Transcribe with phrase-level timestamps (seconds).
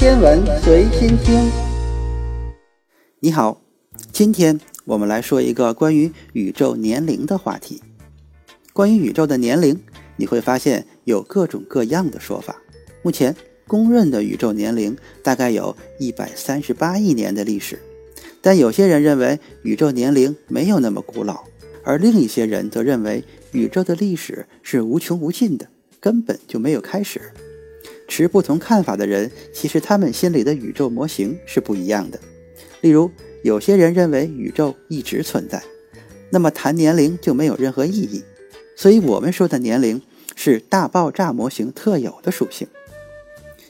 [0.00, 1.52] 天文随心听。
[3.18, 3.60] 你好，
[4.10, 7.82] 今天我们来说一个关于宇宙年龄的话题。
[8.72, 9.78] 关于宇宙的年龄，
[10.16, 12.56] 你会发现有各种各样的说法。
[13.02, 13.36] 目前
[13.66, 17.78] 公认的宇宙年龄大概有一百三十八亿年的历史，
[18.40, 21.44] 但有些人认为宇宙年龄没有那么古老，
[21.84, 23.22] 而另一些人则认为
[23.52, 25.68] 宇宙的历史是无穷无尽的，
[26.00, 27.20] 根本就没有开始。
[28.10, 32.18] 持不同看法的人，其实他们心里的宇宙模型是不一样的。
[32.80, 33.08] 例如，
[33.44, 35.62] 有些人认为宇宙一直存在，
[36.30, 38.24] 那么谈年龄就没有任何意义。
[38.74, 40.02] 所以，我们说的年龄
[40.34, 42.66] 是大爆炸模型特有的属性。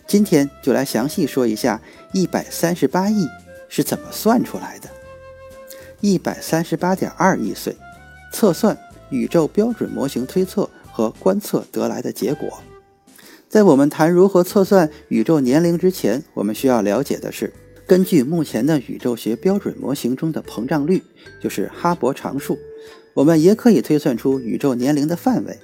[0.07, 1.81] 今天就来详细说一下
[2.15, 3.27] 一百三十八亿
[3.69, 4.89] 是怎么算出来的。
[6.01, 7.77] 一百三十八点二亿岁，
[8.33, 8.77] 测算
[9.11, 12.59] 宇宙标准模型推测和观测得来的结果。
[13.51, 17.53] 在我们谈如何测算宇宙年龄之前，我们需要了解的是，
[17.84, 21.03] 根据目前的宇宙学标准模型中的膨胀率，
[21.42, 22.57] 就是哈勃常数，
[23.12, 25.59] 我们也可以推算出宇宙年龄的范围。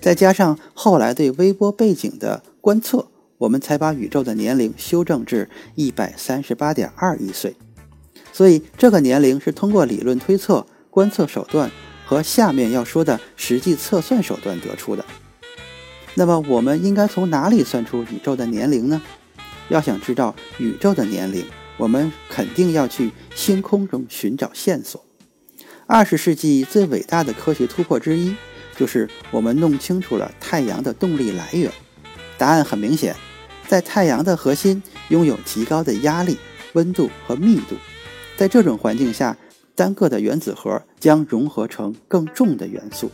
[0.00, 7.56] 再加上后来对微波背景的观测，我们才把宇宙的年龄修正至一百三十八点二亿岁。
[8.32, 11.68] 所以，这个年龄是通过理论推测、观测手段
[12.06, 15.04] 和下面要说的实际测算手段得出的。
[16.14, 19.02] 那么我们应该从哪里算出宇宙的年龄呢？
[19.68, 21.44] 要想知道宇宙的年龄，
[21.76, 25.04] 我们肯定要去星空中寻找线索。
[25.86, 28.34] 二十世纪最伟大的科学突破之一，
[28.76, 31.70] 就是我们弄清楚了太阳的动力来源。
[32.38, 33.16] 答案很明显，
[33.66, 36.38] 在太阳的核心拥有极高的压力、
[36.74, 37.76] 温度和密度。
[38.36, 39.36] 在这种环境下，
[39.74, 43.10] 单个的原子核将融合成更重的元素。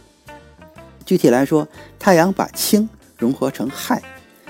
[1.11, 1.66] 具体来说，
[1.98, 4.00] 太阳把氢融合成氦，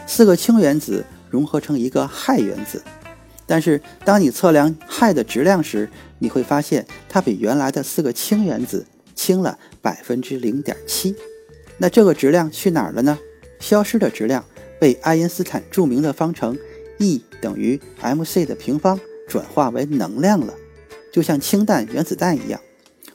[0.07, 2.83] 四个氢原子融合成一个氦原子。
[3.47, 5.89] 但是，当你测量氦的质量时，
[6.19, 11.17] 你会发现它比原来的四个氢原子轻了百分之零点七。
[11.79, 13.19] 那这个质量去哪儿了呢？
[13.59, 14.45] 消失的质量
[14.79, 16.59] 被爱因斯坦著名的方程
[16.99, 20.53] E 等于 mc 的平方转化为能量了，
[21.11, 22.61] 就像氢弹、原子弹一样。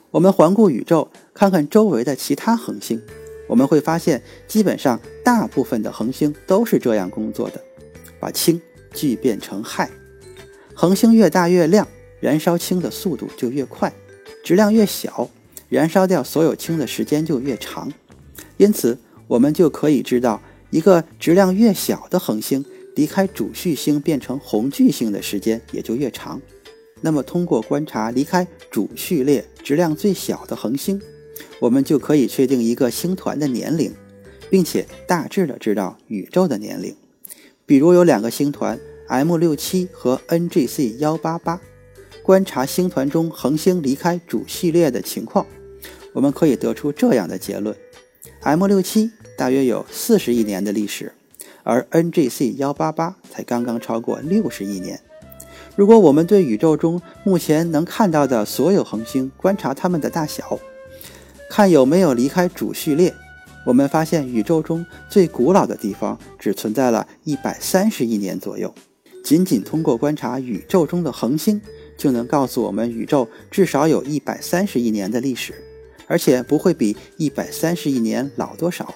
[0.09, 2.99] 我们环顾宇宙，看看周围的其他恒星。
[3.47, 7.61] 我们会发现，基本上大部分的恒星都是这样工作的：
[8.19, 8.59] 把氢
[8.93, 9.89] 聚变成氦。
[10.73, 11.87] 恒星越大越亮，
[12.19, 13.89] 燃烧氢的速度就越快；
[14.43, 15.29] 质量越小，
[15.69, 17.91] 燃烧掉所有氢的时间就越长。
[18.57, 18.97] 因此，
[19.27, 26.41] 我们就可以知道，一个质量越小的恒星离开主序星变成红巨星的时间也就越长。
[27.01, 30.99] 那么，通过观察离开主序列质量最小的恒星。
[31.59, 33.93] 我们就可以确定一个星团的年龄，
[34.49, 36.95] 并且大致的知道宇宙的年龄。
[37.65, 41.59] 比如有两个星团 M 六七和 NGC 幺八八，
[42.21, 45.45] 观察星团中恒星离开主序列的情况，
[46.13, 47.75] 我们可以得出这样的结论
[48.41, 51.13] ：M 六七大约有四十亿年的历史，
[51.63, 54.99] 而 NGC 幺八八才刚刚超过六十亿年。
[55.75, 60.57] 如果我们对宇宙中目前能看到的所有恒星观察它们的大小，
[61.55, 63.13] 看有没有离开主序列，
[63.65, 68.75] 我们发现宇宙中最古老的地方只存在了一百三十亿年左右。
[69.23, 71.61] 仅仅通过观察宇宙中的恒星，
[71.97, 75.53] 就能告诉我们宇宙至少有一百三十亿年的历史，
[76.07, 78.93] 而且不会比一百三十亿年老多少。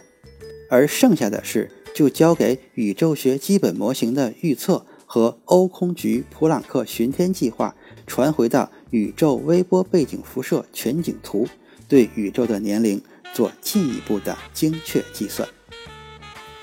[0.69, 7.73] 而剩下的事就交给宇宙学基本模型的预测和欧空局普朗克巡天计划
[8.05, 11.47] 传回的宇宙微波背景辐射全景图。
[11.89, 13.01] 对宇宙的年龄
[13.33, 15.49] 做进一步的精确计算。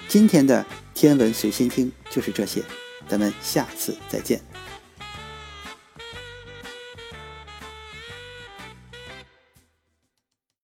[0.09, 0.65] 今天的
[0.95, 2.63] 天文随心听就是这些，
[3.09, 4.41] 咱们下次再见。